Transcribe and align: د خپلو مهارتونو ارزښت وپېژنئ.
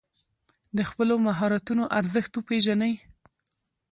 د 0.77 0.79
خپلو 0.89 1.13
مهارتونو 1.27 1.83
ارزښت 1.99 2.31
وپېژنئ. 2.35 2.93